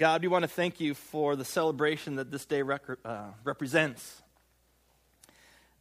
[0.00, 4.22] God, we want to thank you for the celebration that this day rec- uh, represents.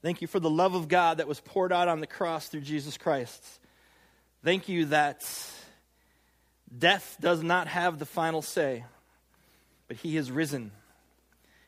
[0.01, 2.59] Thank you for the love of God that was poured out on the cross through
[2.59, 3.41] Jesus Christ.
[4.43, 5.25] Thank you that
[6.77, 8.83] death does not have the final say,
[9.87, 10.71] but He has risen.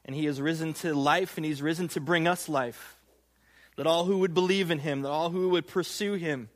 [0.04, 2.97] And He has risen to life, and He's risen to bring us life.
[3.77, 6.49] That all who would believe in Him, that all who would pursue Him,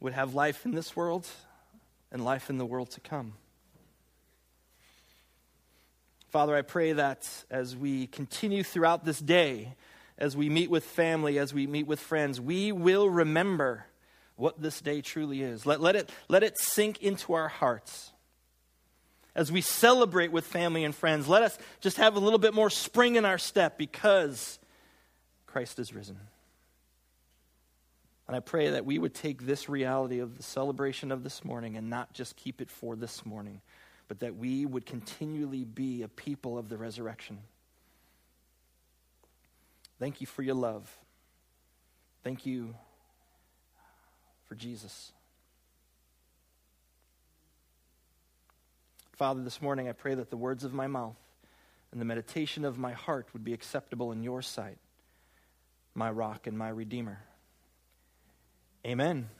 [0.00, 1.28] would have life in this world
[2.10, 3.34] and life in the world to come.
[6.32, 9.74] Father, I pray that as we continue throughout this day,
[10.16, 13.84] as we meet with family, as we meet with friends, we will remember
[14.36, 15.66] what this day truly is.
[15.66, 18.12] Let, let, it, let it sink into our hearts.
[19.34, 22.70] As we celebrate with family and friends, let us just have a little bit more
[22.70, 24.58] spring in our step because
[25.46, 26.16] Christ is risen.
[28.26, 31.76] And I pray that we would take this reality of the celebration of this morning
[31.76, 33.60] and not just keep it for this morning,
[34.12, 37.38] but that we would continually be a people of the resurrection.
[39.98, 40.94] Thank you for your love.
[42.22, 42.74] Thank you
[44.44, 45.12] for Jesus.
[49.12, 51.16] Father, this morning I pray that the words of my mouth
[51.90, 54.76] and the meditation of my heart would be acceptable in your sight,
[55.94, 57.18] my rock and my redeemer.
[58.86, 59.30] Amen.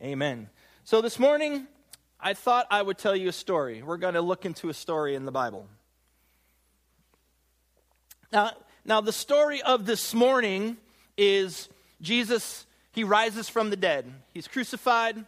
[0.00, 0.48] Amen.
[0.84, 1.66] So this morning,
[2.24, 3.82] I thought I would tell you a story.
[3.82, 5.66] We're going to look into a story in the Bible.
[8.32, 8.52] Now,
[8.84, 10.76] now, the story of this morning
[11.16, 11.68] is
[12.00, 14.12] Jesus, he rises from the dead.
[14.32, 15.24] He's crucified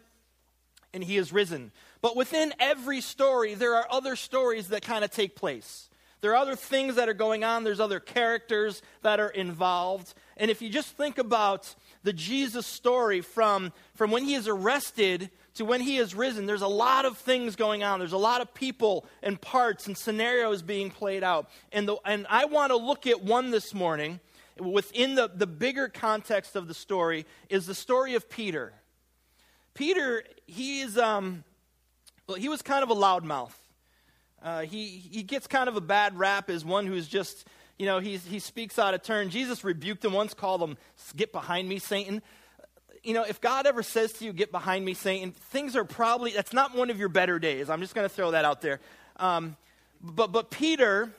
[0.92, 1.72] and he is risen.
[2.00, 5.88] But within every story, there are other stories that kind of take place.
[6.20, 10.14] There are other things that are going on, there's other characters that are involved.
[10.36, 15.30] And if you just think about the Jesus story from, from when he is arrested
[15.55, 18.00] to when he is risen, there's a lot of things going on.
[18.00, 21.48] There's a lot of people and parts and scenarios being played out.
[21.72, 24.20] And, the, and I want to look at one this morning
[24.58, 28.73] within the, the bigger context of the story is the story of Peter.
[29.74, 31.45] Peter, he's, um,
[32.27, 33.55] well, he was kind of a loudmouth.
[34.42, 37.46] Uh, he, he gets kind of a bad rap as one who's just,
[37.78, 39.30] you know, he, he speaks out of turn.
[39.30, 40.77] Jesus rebuked him once, called him,
[41.17, 42.23] Get behind me, Satan
[43.04, 46.32] you know, if God ever says to you, get behind me, Satan, things are probably,
[46.32, 47.68] that's not one of your better days.
[47.70, 48.80] I'm just going to throw that out there.
[49.16, 49.56] Um,
[50.00, 51.10] but, but Peter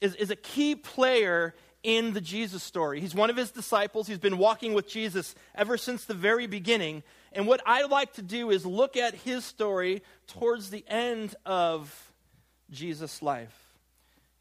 [0.00, 3.00] is, is a key player in the Jesus story.
[3.00, 4.06] He's one of his disciples.
[4.06, 7.02] He's been walking with Jesus ever since the very beginning.
[7.32, 12.12] And what I like to do is look at his story towards the end of
[12.70, 13.54] Jesus' life.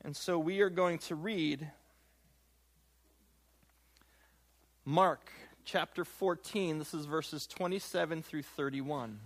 [0.06, 1.70] And so we are going to read
[4.86, 5.30] Mark
[5.66, 6.80] chapter 14.
[6.80, 9.20] This is verses 27 through 31.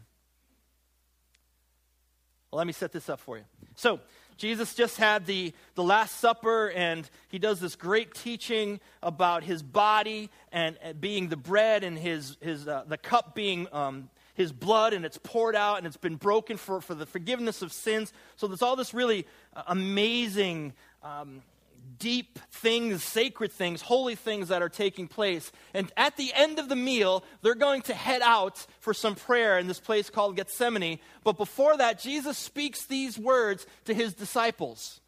[2.52, 3.44] Well, let me set this up for you.
[3.76, 4.00] So,
[4.38, 9.64] Jesus just had the, the Last Supper, and he does this great teaching about his
[9.64, 14.52] body and, and being the bread, and his, his, uh, the cup being um, his
[14.52, 18.14] blood, and it's poured out, and it's been broken for, for the forgiveness of sins.
[18.36, 19.26] So there's all this really
[19.56, 21.42] uh, amazing um,
[22.00, 25.52] deep things, sacred things, holy things that are taking place.
[25.74, 29.58] And at the end of the meal, they're going to head out for some prayer
[29.58, 31.00] in this place called Gethsemane.
[31.24, 35.00] But before that, Jesus speaks these words to his disciples.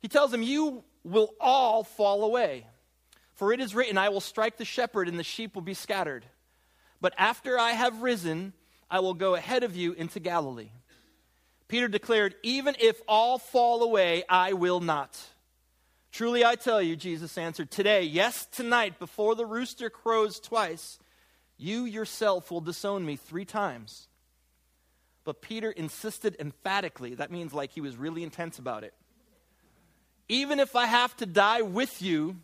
[0.00, 2.66] He tells them, You will all fall away.
[3.34, 6.24] For it is written, I will strike the shepherd, and the sheep will be scattered.
[7.00, 8.52] But after I have risen,
[8.90, 10.70] I will go ahead of you into Galilee.
[11.68, 15.20] Peter declared, Even if all fall away, I will not.
[16.14, 21.00] Truly I tell you, Jesus answered, today, yes, tonight, before the rooster crows twice,
[21.56, 24.06] you yourself will disown me three times.
[25.24, 27.16] But Peter insisted emphatically.
[27.16, 28.94] That means like he was really intense about it.
[30.28, 32.36] Even if I have to die with you,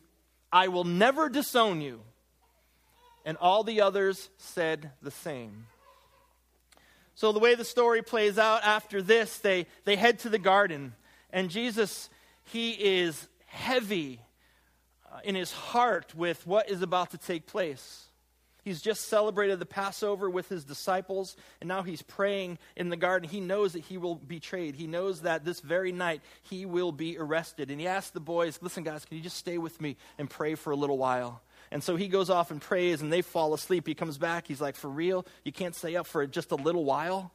[0.53, 2.01] I will never disown you.
[3.25, 5.67] And all the others said the same.
[7.15, 10.95] So, the way the story plays out after this, they, they head to the garden.
[11.33, 12.11] And Jesus,
[12.47, 14.21] he is heavy
[15.13, 18.05] uh, in his heart with what is about to take place.
[18.63, 23.29] He's just celebrated the Passover with his disciples, and now he's praying in the garden.
[23.29, 24.75] He knows that he will be betrayed.
[24.75, 27.71] He knows that this very night he will be arrested.
[27.71, 30.55] And he asks the boys, Listen, guys, can you just stay with me and pray
[30.55, 31.43] for a little while?
[31.71, 33.87] And so he goes off and prays, and they fall asleep.
[33.87, 34.47] He comes back.
[34.47, 35.27] He's like, For real?
[35.45, 37.33] You can't stay up for just a little while?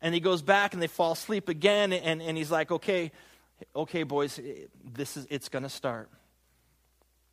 [0.00, 1.92] And he goes back, and they fall asleep again.
[1.92, 3.12] And, and he's like, Okay,
[3.74, 6.08] okay, boys, eh, this is, it's going to start.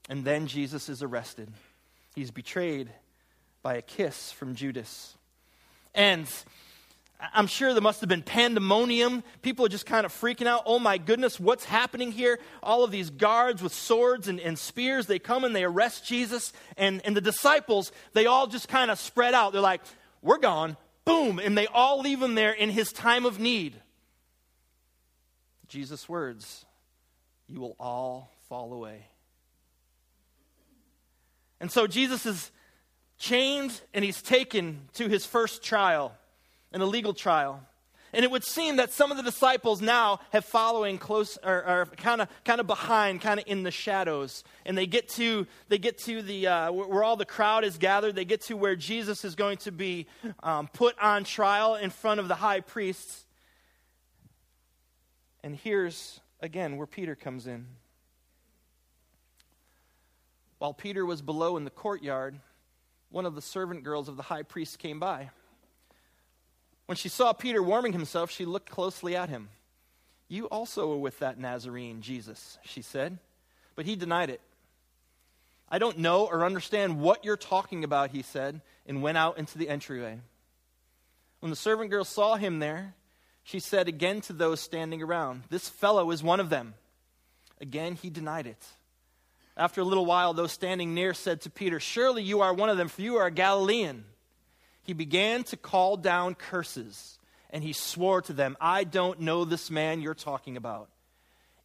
[0.09, 1.49] And then Jesus is arrested.
[2.15, 2.89] He's betrayed
[3.61, 5.15] by a kiss from Judas.
[5.93, 6.27] And
[7.33, 9.23] I'm sure there must have been pandemonium.
[9.41, 10.63] People are just kind of freaking out.
[10.65, 12.39] Oh my goodness, what's happening here?
[12.63, 16.53] All of these guards with swords and, and spears, they come and they arrest Jesus.
[16.77, 19.51] And, and the disciples, they all just kind of spread out.
[19.51, 19.81] They're like,
[20.21, 20.77] we're gone.
[21.03, 21.39] Boom.
[21.39, 23.75] And they all leave him there in his time of need.
[25.69, 26.65] Jesus' words,
[27.47, 29.07] you will all fall away.
[31.59, 32.51] And so Jesus is
[33.17, 36.13] chained and he's taken to his first trial,
[36.71, 37.61] an illegal trial.
[38.11, 41.85] And it would seem that some of the disciples now have following close or, or
[41.97, 44.43] kind of kind of behind, kind of in the shadows.
[44.65, 48.15] And they get to they get to the uh, where all the crowd is gathered.
[48.15, 50.07] They get to where Jesus is going to be
[50.41, 53.25] um, put on trial in front of the high priests.
[55.43, 57.65] And here's again where Peter comes in.
[60.57, 62.37] While Peter was below in the courtyard,
[63.09, 65.29] one of the servant girls of the high priest came by.
[66.85, 69.49] When she saw Peter warming himself, she looked closely at him.
[70.27, 73.17] You also were with that Nazarene, Jesus, she said.
[73.75, 74.41] But he denied it.
[75.69, 79.57] I don't know or understand what you're talking about, he said, and went out into
[79.57, 80.19] the entryway.
[81.39, 82.95] When the servant girl saw him there,
[83.49, 86.75] she said again to those standing around, This fellow is one of them.
[87.59, 88.63] Again, he denied it.
[89.57, 92.77] After a little while, those standing near said to Peter, Surely you are one of
[92.77, 94.05] them, for you are a Galilean.
[94.83, 97.17] He began to call down curses,
[97.49, 100.89] and he swore to them, I don't know this man you're talking about.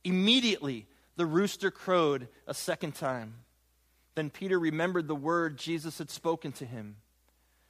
[0.04, 0.86] Immediately,
[1.16, 3.34] the rooster crowed a second time.
[4.14, 6.96] Then Peter remembered the word Jesus had spoken to him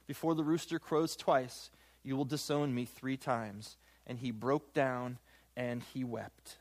[0.07, 1.69] Before the rooster crows twice,
[2.01, 3.75] you will disown me three times.
[4.07, 5.17] And he broke down
[5.55, 6.57] and he wept.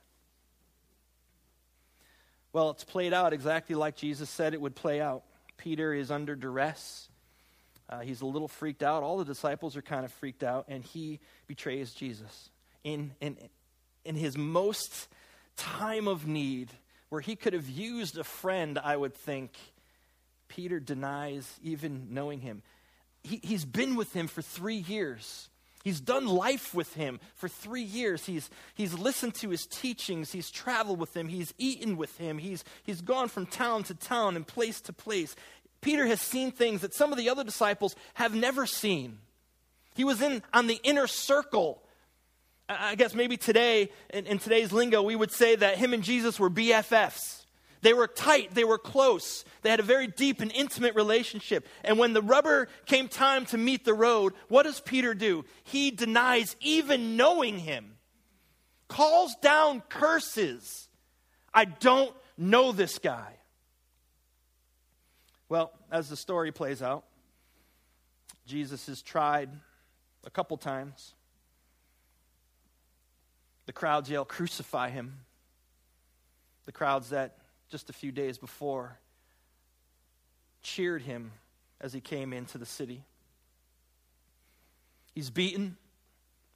[2.52, 5.24] Well, it's played out exactly like Jesus said it would play out.
[5.56, 7.08] Peter is under duress.
[7.88, 9.02] Uh, he's a little freaked out.
[9.02, 12.50] All the disciples are kind of freaked out, and he betrays Jesus
[12.82, 13.36] in, in,
[14.04, 15.08] in his most
[15.56, 16.70] time of need,
[17.08, 19.52] where he could have used a friend, I would think.
[20.48, 22.62] Peter denies even knowing him.
[23.22, 25.48] He, he's been with him for three years.
[25.84, 28.24] He's done life with him for three years.
[28.24, 30.32] He's, he's listened to his teachings.
[30.32, 31.28] He's traveled with him.
[31.28, 32.38] He's eaten with him.
[32.38, 35.36] He's, he's gone from town to town and place to place.
[35.82, 39.18] Peter has seen things that some of the other disciples have never seen.
[39.94, 41.82] He was in on the inner circle.
[42.66, 46.40] I guess maybe today, in, in today's lingo, we would say that him and Jesus
[46.40, 47.43] were BFFs.
[47.84, 51.68] They were tight, they were close, they had a very deep and intimate relationship.
[51.84, 55.44] And when the rubber came time to meet the road, what does Peter do?
[55.64, 57.96] He denies even knowing him,
[58.88, 60.88] calls down curses.
[61.52, 63.34] I don't know this guy.
[65.50, 67.04] Well, as the story plays out,
[68.46, 69.50] Jesus is tried
[70.24, 71.12] a couple times.
[73.66, 75.18] The crowds yell, Crucify him.
[76.64, 77.36] The crowds that
[77.70, 78.98] just a few days before
[80.62, 81.30] cheered him
[81.80, 83.04] as he came into the city.
[85.14, 85.76] He's beaten,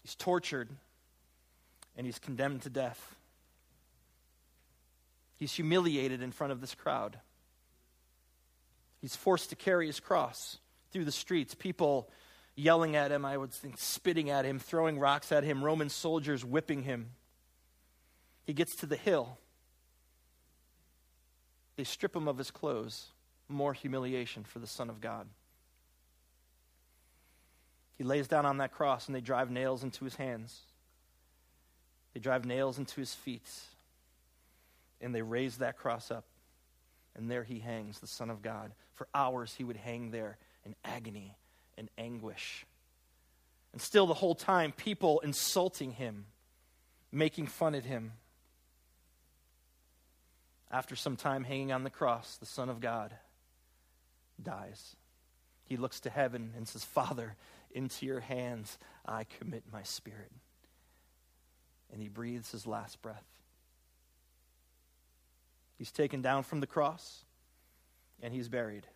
[0.02, 0.68] he's tortured,
[1.96, 3.14] and he's condemned to death.
[5.36, 7.18] He's humiliated in front of this crowd.
[9.00, 10.58] He's forced to carry his cross
[10.90, 12.10] through the streets, people
[12.56, 16.44] yelling at him, I would think spitting at him, throwing rocks at him, Roman soldiers
[16.44, 17.10] whipping him.
[18.44, 19.38] He gets to the hill
[21.78, 23.06] they strip him of his clothes.
[23.48, 25.28] More humiliation for the Son of God.
[27.96, 30.58] He lays down on that cross and they drive nails into his hands.
[32.12, 33.48] They drive nails into his feet.
[35.00, 36.24] And they raise that cross up.
[37.14, 38.72] And there he hangs, the Son of God.
[38.94, 41.36] For hours he would hang there in agony
[41.78, 42.66] and anguish.
[43.72, 46.24] And still, the whole time, people insulting him,
[47.12, 48.14] making fun of him.
[50.70, 53.14] After some time hanging on the cross, the Son of God
[54.42, 54.96] dies.
[55.64, 57.36] He looks to heaven and says, Father,
[57.70, 60.32] into your hands I commit my spirit.
[61.92, 63.24] And he breathes his last breath.
[65.78, 67.24] He's taken down from the cross
[68.22, 68.86] and he's buried.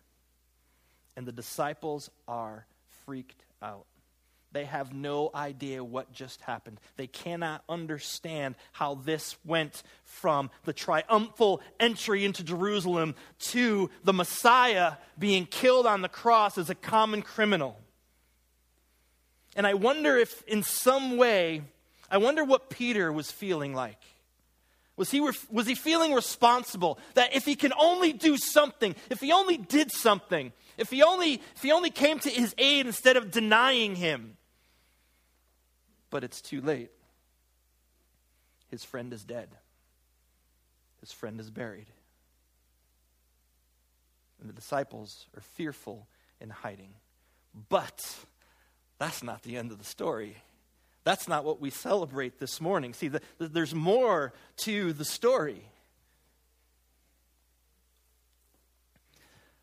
[1.15, 2.65] And the disciples are
[3.05, 3.85] freaked out.
[4.53, 6.79] They have no idea what just happened.
[6.95, 13.15] They cannot understand how this went from the triumphal entry into Jerusalem
[13.49, 17.79] to the Messiah being killed on the cross as a common criminal.
[19.55, 21.63] And I wonder if, in some way,
[22.09, 24.01] I wonder what Peter was feeling like.
[24.97, 26.99] Was he, was he feeling responsible?
[27.15, 31.41] That if he can only do something, if he only did something, if he only,
[31.55, 34.37] if he only came to his aid instead of denying him,
[36.13, 36.91] but it's too late.
[38.69, 39.49] His friend is dead,
[41.01, 41.87] his friend is buried.
[44.39, 46.05] And the disciples are fearful
[46.39, 46.93] and hiding.
[47.69, 47.99] But
[48.99, 50.37] that's not the end of the story.
[51.03, 52.93] That's not what we celebrate this morning.
[52.93, 55.63] See, the, the, there's more to the story.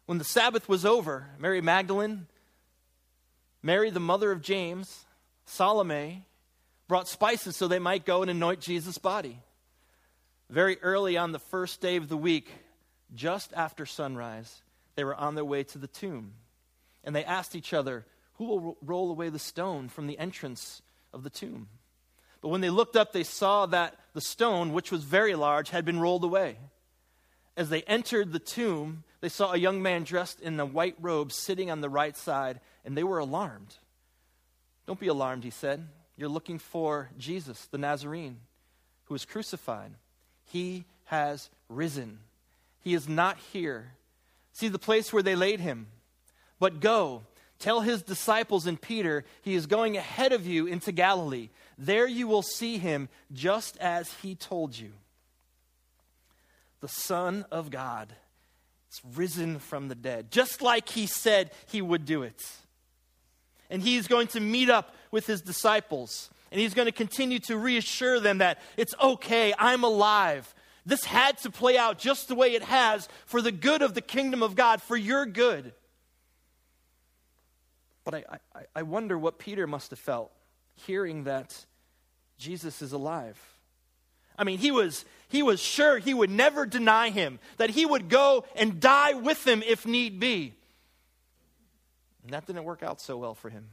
[0.07, 2.27] When the Sabbath was over, Mary Magdalene,
[3.63, 5.05] Mary, the mother of James,
[5.45, 6.25] Salome,
[6.91, 9.39] brought spices so they might go and anoint Jesus' body.
[10.49, 12.51] Very early on the first day of the week,
[13.15, 14.61] just after sunrise,
[14.97, 16.33] they were on their way to the tomb.
[17.05, 20.83] And they asked each other, Who will roll away the stone from the entrance
[21.13, 21.69] of the tomb?
[22.41, 25.85] But when they looked up, they saw that the stone, which was very large, had
[25.85, 26.57] been rolled away.
[27.57, 31.31] As they entered the tomb, they saw a young man dressed in a white robe
[31.31, 33.77] sitting on the right side, and they were alarmed.
[34.89, 35.87] Don't be alarmed, he said.
[36.21, 38.41] You're looking for Jesus, the Nazarene,
[39.05, 39.93] who was crucified.
[40.45, 42.19] He has risen.
[42.83, 43.93] He is not here.
[44.53, 45.87] See the place where they laid him.
[46.59, 47.23] But go,
[47.59, 51.49] tell his disciples and Peter, he is going ahead of you into Galilee.
[51.79, 54.93] There you will see him just as he told you
[56.83, 58.13] the Son of God.
[58.93, 62.43] is risen from the dead, just like he said he would do it.
[63.71, 66.31] And he's going to meet up with his disciples.
[66.51, 70.53] And he's going to continue to reassure them that it's okay, I'm alive.
[70.87, 74.01] This had to play out just the way it has for the good of the
[74.01, 75.73] kingdom of God, for your good.
[78.05, 78.25] But I,
[78.55, 80.33] I, I wonder what Peter must have felt
[80.75, 81.65] hearing that
[82.39, 83.39] Jesus is alive.
[84.39, 88.09] I mean, he was, he was sure he would never deny him, that he would
[88.09, 90.55] go and die with him if need be.
[92.25, 93.67] And that didn't work out so well for him.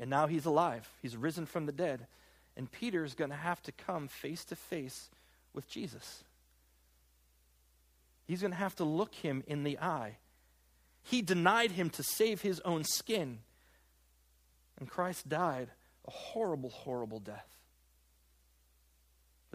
[0.00, 2.06] And now he's alive, he's risen from the dead.
[2.56, 5.10] And Peter is going to have to come face to face
[5.54, 6.24] with Jesus.
[8.26, 10.16] He's going to have to look him in the eye.
[11.02, 13.38] He denied him to save his own skin.
[14.78, 15.68] And Christ died
[16.06, 17.56] a horrible, horrible death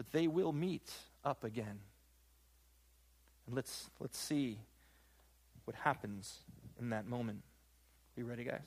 [0.02, 0.90] but they will meet
[1.24, 1.78] up again.
[3.46, 4.58] And let's, let's see
[5.64, 6.38] what happens
[6.80, 7.42] in that moment.
[8.16, 8.66] Are you ready, guys?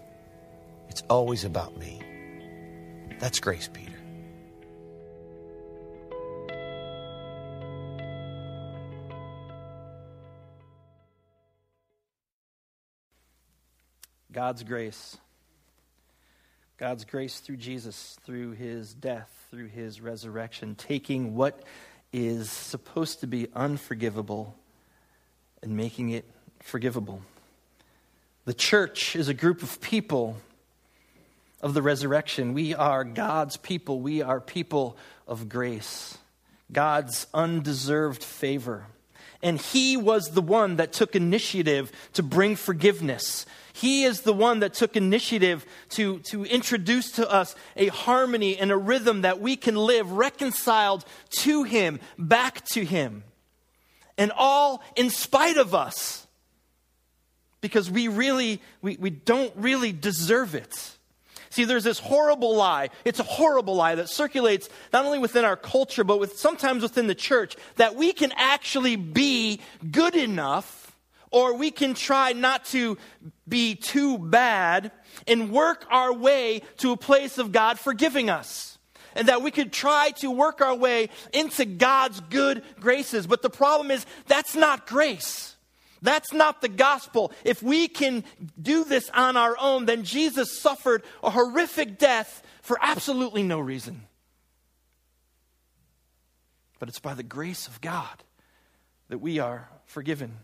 [0.91, 2.01] it's always about me.
[3.17, 3.93] That's grace, Peter.
[14.33, 15.15] God's grace.
[16.77, 21.63] God's grace through Jesus, through his death, through his resurrection, taking what
[22.11, 24.57] is supposed to be unforgivable
[25.63, 26.29] and making it
[26.59, 27.21] forgivable.
[28.43, 30.35] The church is a group of people
[31.61, 32.53] of the resurrection.
[32.53, 34.01] We are God's people.
[34.01, 36.17] We are people of grace,
[36.71, 38.87] God's undeserved favor.
[39.43, 43.45] And He was the one that took initiative to bring forgiveness.
[43.73, 48.71] He is the one that took initiative to, to introduce to us a harmony and
[48.71, 51.05] a rhythm that we can live reconciled
[51.39, 53.23] to Him, back to Him.
[54.17, 56.27] And all in spite of us.
[57.61, 60.97] Because we really, we, we don't really deserve it.
[61.51, 62.89] See, there's this horrible lie.
[63.03, 67.07] It's a horrible lie that circulates not only within our culture, but with, sometimes within
[67.07, 69.59] the church that we can actually be
[69.91, 70.95] good enough
[71.29, 72.97] or we can try not to
[73.49, 74.91] be too bad
[75.27, 78.77] and work our way to a place of God forgiving us.
[79.13, 83.27] And that we could try to work our way into God's good graces.
[83.27, 85.50] But the problem is, that's not grace.
[86.01, 87.31] That's not the gospel.
[87.43, 88.23] If we can
[88.59, 94.03] do this on our own, then Jesus suffered a horrific death for absolutely no reason.
[96.79, 98.23] But it's by the grace of God
[99.09, 100.37] that we are forgiven.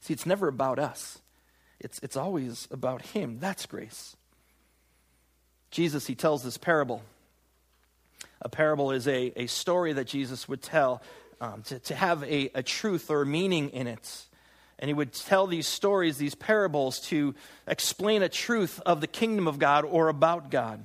[0.00, 1.20] See, it's never about us,
[1.80, 3.38] it's, it's always about Him.
[3.40, 4.16] That's grace.
[5.70, 7.02] Jesus, He tells this parable.
[8.40, 11.02] A parable is a, a story that Jesus would tell
[11.44, 14.26] um, to, to have a, a truth or a meaning in it.
[14.78, 17.34] And he would tell these stories, these parables, to
[17.66, 20.84] explain a truth of the kingdom of God or about God.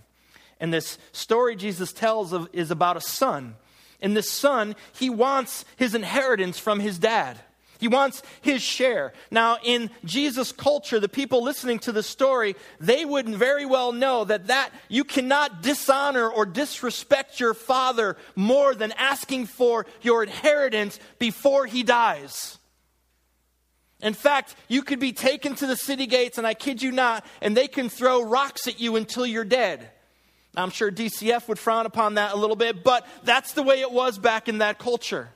[0.59, 3.55] And this story Jesus tells of, is about a son.
[4.01, 7.39] And this son, he wants his inheritance from his dad.
[7.79, 9.13] He wants his share.
[9.31, 14.25] Now, in Jesus' culture, the people listening to the story, they would very well know
[14.25, 20.99] that, that you cannot dishonor or disrespect your father more than asking for your inheritance
[21.19, 22.57] before he dies.
[24.01, 27.25] In fact, you could be taken to the city gates, and I kid you not,
[27.41, 29.89] and they can throw rocks at you until you're dead.
[30.53, 33.91] I'm sure DCF would frown upon that a little bit, but that's the way it
[33.91, 35.29] was back in that culture.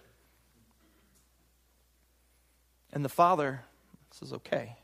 [2.94, 3.62] And the father
[4.12, 4.78] says, okay.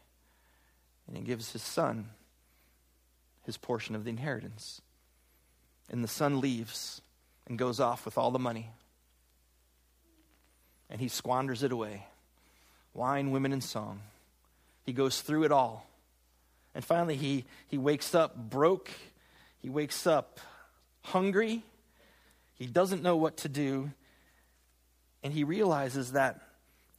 [1.07, 2.09] And he gives his son
[3.45, 4.81] his portion of the inheritance.
[5.89, 7.01] And the son leaves
[7.47, 8.71] and goes off with all the money.
[10.89, 12.07] And he squanders it away
[12.95, 14.01] wine, women, and song.
[14.83, 15.87] He goes through it all.
[16.73, 18.89] And finally, he, he wakes up broke.
[19.61, 20.39] He wakes up
[21.03, 21.63] hungry.
[22.55, 23.91] He doesn't know what to do.
[25.23, 26.48] And he realizes that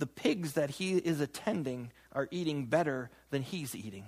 [0.00, 4.06] the pigs that he is attending are eating better than he's eating.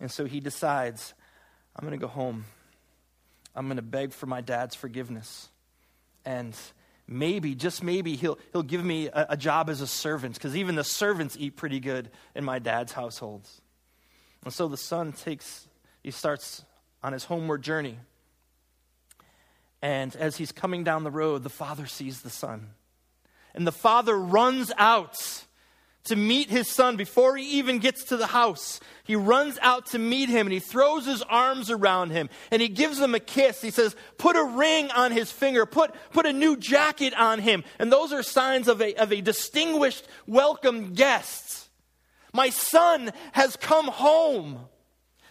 [0.00, 1.14] And so he decides,
[1.74, 2.44] I'm going to go home.
[3.54, 5.48] I'm going to beg for my dad's forgiveness.
[6.24, 6.54] And
[7.06, 10.74] maybe, just maybe, he'll, he'll give me a, a job as a servant, because even
[10.74, 13.60] the servants eat pretty good in my dad's households.
[14.44, 15.68] And so the son takes,
[16.02, 16.64] he starts
[17.02, 17.98] on his homeward journey.
[19.80, 22.70] And as he's coming down the road, the father sees the son.
[23.54, 25.44] And the father runs out
[26.04, 28.80] to meet his son before he even gets to the house.
[29.04, 32.68] He runs out to meet him and he throws his arms around him and he
[32.68, 33.60] gives him a kiss.
[33.60, 37.62] He says, Put a ring on his finger, put, put a new jacket on him.
[37.78, 41.68] And those are signs of a, of a distinguished, welcome guest.
[42.32, 44.58] My son has come home.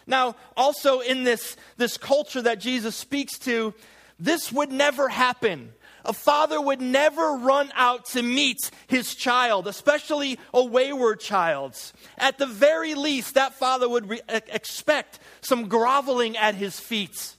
[0.06, 3.74] Now, also in this, this culture that Jesus speaks to,
[4.18, 5.72] this would never happen.
[6.04, 11.76] A father would never run out to meet his child, especially a wayward child.
[12.18, 17.36] At the very least, that father would re- expect some groveling at his feet.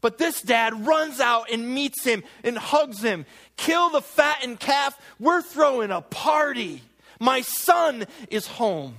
[0.00, 3.26] But this dad runs out and meets him and hugs him.
[3.56, 4.98] Kill the fattened calf.
[5.18, 6.82] We're throwing a party.
[7.18, 8.94] My son is home.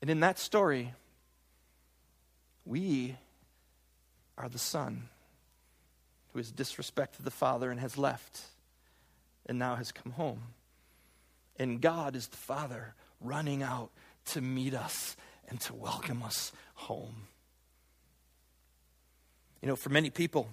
[0.00, 0.94] And in that story,
[2.64, 3.16] we
[4.38, 5.08] are the son
[6.32, 8.42] who has disrespected the father and has left
[9.46, 10.42] and now has come home.
[11.58, 13.90] And God is the father running out
[14.26, 15.16] to meet us
[15.48, 17.26] and to welcome us home.
[19.60, 20.48] You know, for many people,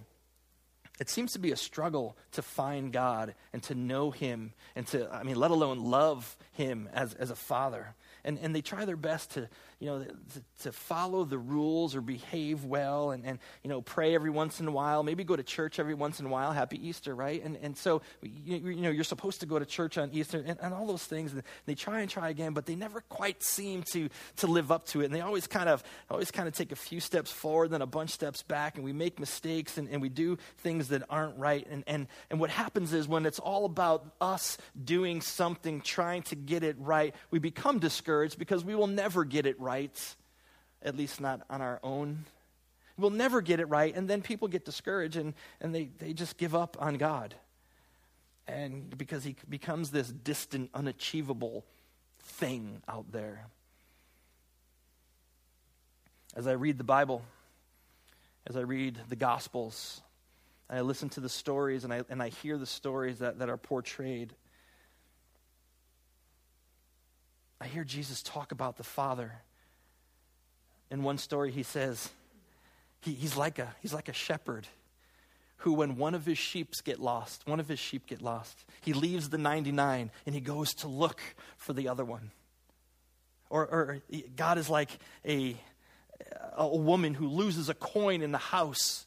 [0.99, 5.09] it seems to be a struggle to find God and to know Him and to,
[5.11, 8.97] I mean, let alone love Him as, as a father and, and they try their
[8.97, 13.69] best to, you know, to, to follow the rules or behave well and, and, you
[13.69, 16.29] know, pray every once in a while, maybe go to church every once in a
[16.29, 16.51] while.
[16.51, 17.41] Happy Easter, right?
[17.43, 20.59] And, and so, you, you know, you're supposed to go to church on Easter and,
[20.61, 21.31] and all those things.
[21.31, 24.85] And they try and try again, but they never quite seem to, to live up
[24.87, 25.05] to it.
[25.05, 27.87] And they always kind of, always kind of take a few steps forward, then a
[27.87, 31.37] bunch of steps back, and we make mistakes and, and we do things that aren't
[31.37, 31.65] right.
[31.69, 36.35] And, and, and what happens is when it's all about us doing something, trying to
[36.35, 40.15] get it right, we become discouraged because we will never get it right,
[40.81, 42.25] at least not on our own.
[42.97, 46.37] We'll never get it right, and then people get discouraged and, and they, they just
[46.37, 47.35] give up on God.
[48.47, 51.65] And because he becomes this distant, unachievable
[52.19, 53.45] thing out there.
[56.35, 57.21] As I read the Bible,
[58.47, 60.01] as I read the Gospels,
[60.67, 63.49] and I listen to the stories and I, and I hear the stories that, that
[63.49, 64.33] are portrayed.
[67.61, 69.33] I hear Jesus talk about the Father.
[70.91, 72.09] In one story, he says,
[73.01, 74.67] he, he's, like a, he's like a shepherd
[75.57, 78.93] who, when one of his sheep get lost, one of his sheep get lost, he
[78.93, 81.21] leaves the 99 and he goes to look
[81.57, 82.31] for the other one.
[83.49, 84.01] Or, or
[84.35, 84.91] God is like
[85.25, 85.57] a,
[86.55, 89.05] a woman who loses a coin in the house.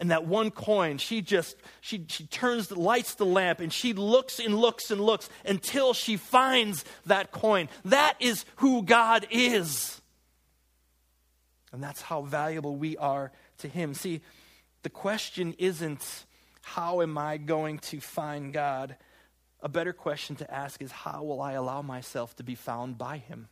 [0.00, 3.94] And that one coin she just she, she turns the lights the lamp and she
[3.94, 7.68] looks and looks and looks until she finds that coin.
[7.84, 10.00] That is who god is
[11.72, 14.20] and that's how valuable we are to him see
[14.82, 16.24] the question isn't
[16.62, 18.96] how am i going to find god
[19.60, 23.18] a better question to ask is how will i allow myself to be found by
[23.18, 23.48] him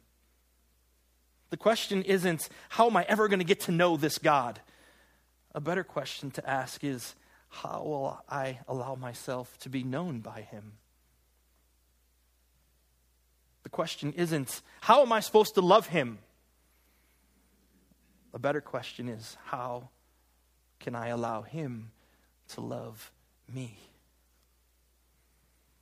[1.51, 4.61] the question isn't how am i ever going to get to know this god
[5.55, 7.15] a better question to ask is
[7.49, 10.73] how will I allow myself to be known by him?
[13.63, 16.19] The question isn't, how am I supposed to love him?
[18.37, 19.89] A better question is, how
[20.79, 21.91] can I allow him
[22.49, 23.11] to love
[23.51, 23.79] me?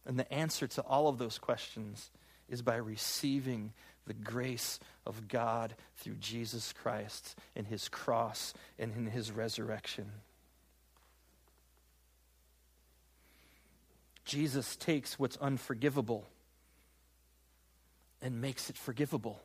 [0.07, 2.13] And the answer to all of those questions
[2.49, 3.73] is by receiving
[4.07, 10.13] the grace of God through Jesus Christ in his cross and in his resurrection.
[14.25, 16.25] Jesus takes what's unforgivable
[18.23, 19.43] and makes it forgivable.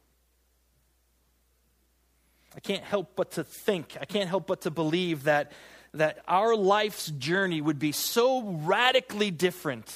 [2.56, 5.52] I can't help but to think, I can't help but to believe that,
[5.94, 9.94] that our life's journey would be so radically different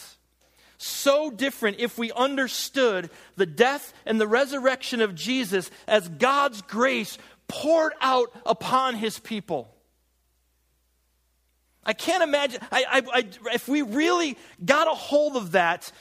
[0.84, 7.18] so different if we understood the death and the resurrection of Jesus as God's grace
[7.48, 9.74] poured out upon his people.
[11.86, 15.92] I can't imagine, I, I, I, if we really got a hold of that,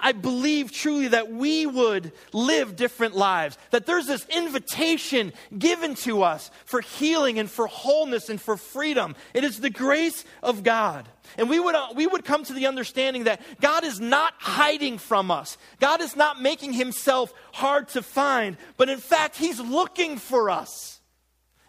[0.00, 3.56] I, believe truly that we would live different lives.
[3.70, 9.16] That there's this invitation given to us for healing and for wholeness and for freedom.
[9.32, 11.08] It is the grace of God.
[11.36, 14.98] And we would, uh, we would come to the understanding that God is not hiding
[14.98, 15.56] from us.
[15.80, 21.00] God is not making himself hard to find, but in fact, he's looking for us.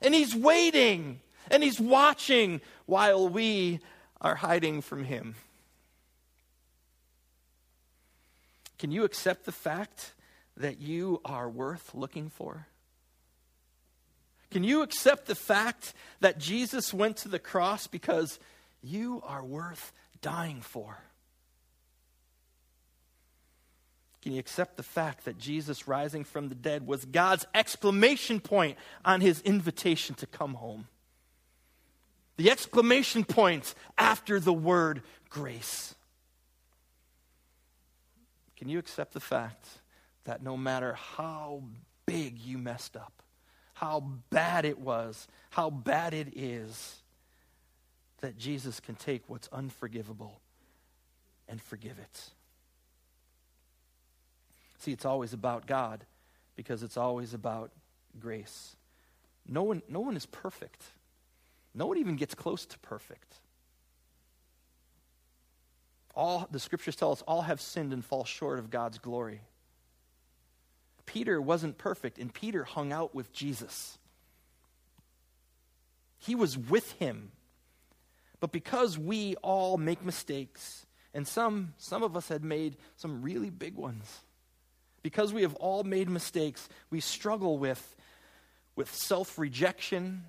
[0.02, 1.20] And he's waiting
[1.52, 3.80] and he's watching while we
[4.22, 5.36] are hiding from him.
[8.80, 10.14] Can you accept the fact
[10.58, 12.68] that you are worth looking for?
[14.52, 18.40] Can you accept the fact that Jesus went to the cross because
[18.82, 20.98] you are worth dying for?
[24.22, 28.78] Can you accept the fact that Jesus rising from the dead was God's exclamation point
[29.06, 30.88] on his invitation to come home?
[32.38, 35.96] The exclamation point after the word grace.
[38.60, 39.66] Can you accept the fact
[40.26, 41.64] that no matter how
[42.06, 43.24] big you messed up,
[43.74, 46.98] how bad it was, how bad it is,
[48.20, 50.42] that Jesus can take what's unforgivable
[51.48, 52.32] and forgive it?
[54.80, 56.04] See, it's always about God
[56.58, 57.72] because it's always about
[58.20, 58.76] grace.
[59.48, 60.84] No one, no one is perfect.
[61.74, 63.36] No one even gets close to perfect.
[66.20, 69.40] All the scriptures tell us all have sinned and fall short of God's glory.
[71.06, 73.98] Peter wasn't perfect, and Peter hung out with Jesus.
[76.18, 77.32] He was with him.
[78.42, 83.50] But because we all make mistakes, and some, some of us had made some really
[83.50, 84.20] big ones,
[85.02, 87.96] because we have all made mistakes, we struggle with,
[88.76, 90.26] with self rejection.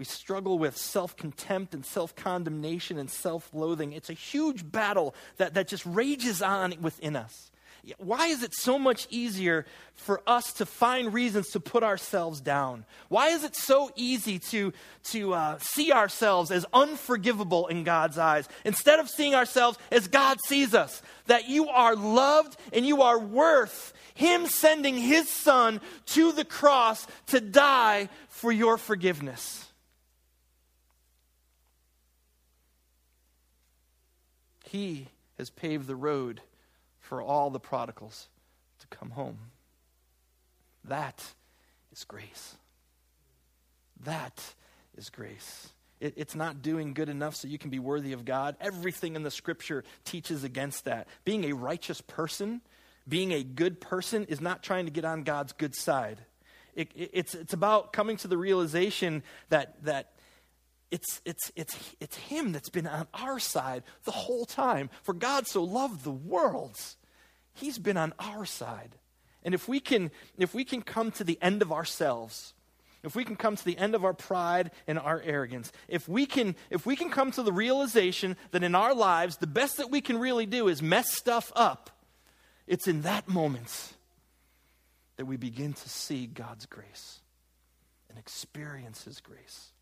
[0.00, 3.92] We struggle with self contempt and self condemnation and self loathing.
[3.92, 7.50] It's a huge battle that, that just rages on within us.
[7.98, 12.86] Why is it so much easier for us to find reasons to put ourselves down?
[13.10, 14.72] Why is it so easy to,
[15.10, 20.38] to uh, see ourselves as unforgivable in God's eyes instead of seeing ourselves as God
[20.46, 21.02] sees us?
[21.26, 27.06] That you are loved and you are worth Him sending His Son to the cross
[27.26, 29.66] to die for your forgiveness.
[34.70, 36.42] He has paved the road
[37.00, 38.28] for all the prodigals
[38.78, 39.38] to come home.
[40.84, 41.20] That
[41.90, 42.54] is grace.
[44.04, 44.54] That
[44.96, 45.70] is grace.
[45.98, 48.54] It, it's not doing good enough so you can be worthy of God.
[48.60, 51.08] Everything in the scripture teaches against that.
[51.24, 52.60] Being a righteous person,
[53.08, 56.20] being a good person, is not trying to get on God's good side.
[56.76, 60.12] It, it, it's, it's about coming to the realization that, that
[60.90, 64.90] it's, it's, it's, it's Him that's been on our side the whole time.
[65.02, 66.76] For God so loved the world
[67.52, 68.96] He's been on our side.
[69.42, 72.54] And if we can, if we can come to the end of ourselves,
[73.02, 76.26] if we can come to the end of our pride and our arrogance, if we
[76.26, 79.90] can, if we can come to the realization that in our lives, the best that
[79.90, 81.90] we can really do is mess stuff up,
[82.66, 83.94] it's in that moment
[85.16, 87.20] that we begin to see God's grace
[88.08, 89.72] and experience His grace.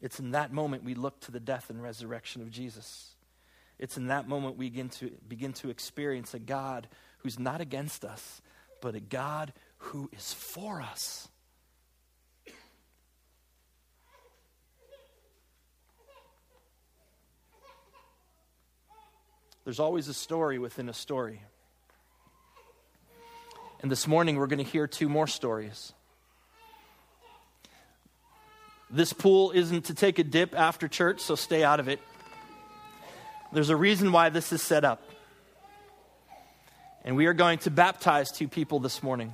[0.00, 3.14] It's in that moment we look to the death and resurrection of Jesus.
[3.78, 8.04] It's in that moment we begin to, begin to experience a God who's not against
[8.04, 8.40] us,
[8.80, 11.28] but a God who is for us.
[19.64, 21.42] There's always a story within a story.
[23.82, 25.92] And this morning we're going to hear two more stories.
[28.90, 32.00] This pool isn't to take a dip after church, so stay out of it.
[33.52, 35.02] There's a reason why this is set up.
[37.04, 39.32] And we are going to baptize two people this morning.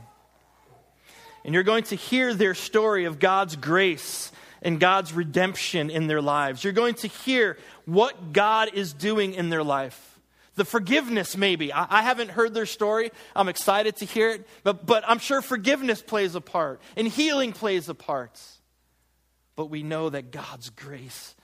[1.45, 6.23] And you're going to hear their story of God's grace and God's redemption in their
[6.23, 6.65] lives.
[6.65, 10.19] You're going to hear what God is doing in their life.
[10.57, 11.73] The forgiveness, maybe.
[11.73, 13.11] I, I, haven't heard their story.
[13.35, 14.47] I'm excited to hear it.
[14.63, 18.41] But, but I'm sure forgiveness plays a part and healing plays a part.
[19.57, 21.35] But we know that God's grace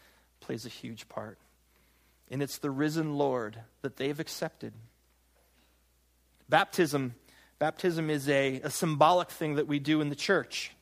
[0.40, 1.38] plays a huge part
[2.30, 4.72] and it's the risen Lord that they've accepted.
[6.48, 7.14] Baptism,
[7.58, 10.72] baptism is a, a symbolic thing that we do in the church.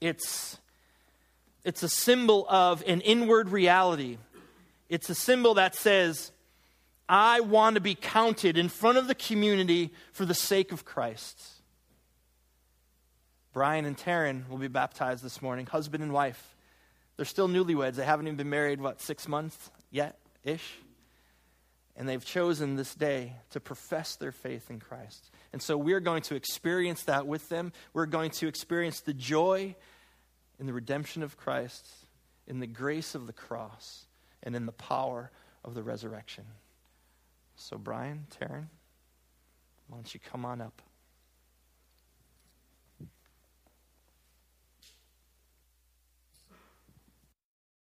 [0.00, 0.58] It's,
[1.64, 4.18] it's a symbol of an inward reality.
[4.88, 6.30] It's a symbol that says,
[7.08, 11.40] I want to be counted in front of the community for the sake of Christ.
[13.52, 16.56] Brian and Taryn will be baptized this morning, husband and wife.
[17.16, 17.94] They're still newlyweds.
[17.94, 20.78] They haven't even been married, what, six months yet ish?
[21.94, 25.30] And they've chosen this day to profess their faith in Christ.
[25.52, 27.72] And so we're going to experience that with them.
[27.92, 29.76] We're going to experience the joy
[30.58, 31.86] in the redemption of Christ,
[32.46, 34.06] in the grace of the cross,
[34.42, 35.30] and in the power
[35.64, 36.44] of the resurrection.
[37.56, 38.68] So, Brian, Taryn,
[39.88, 40.80] why don't you come on up?